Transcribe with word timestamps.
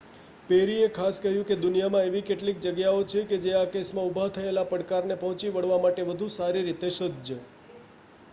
પેરીએ 0.47 0.85
ખાસ 0.93 1.19
કહ્યું 1.25 1.59
દુનિયામાં 1.59 2.07
એવી 2.07 2.21
કેટલીક 2.23 2.63
જગ્યાઓ 2.63 3.03
છે 3.27 3.39
જે 3.43 3.53
આ 3.55 3.69
કેસમાં 3.71 4.09
ઊભા 4.09 4.27
થયેલા 4.33 4.65
પડકારને 4.71 5.21
પહોંચી 5.21 5.53
વળવા 5.53 5.81
માટે 5.81 6.09
વધુ 6.09 6.33
સારી 6.39 6.67
રીતે 6.67 6.93
સજ્જ 6.93 7.39